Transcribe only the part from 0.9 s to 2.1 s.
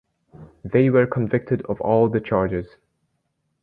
convicted of all